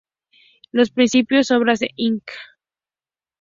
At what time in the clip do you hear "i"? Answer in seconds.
1.95-2.21